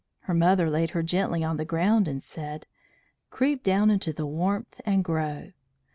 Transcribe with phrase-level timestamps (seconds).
[0.21, 2.65] Her mother laid her gently on the ground and said:
[3.29, 5.51] "Creep down into the warmth and grow."